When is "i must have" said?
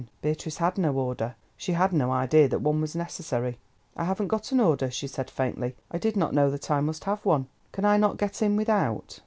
6.71-7.23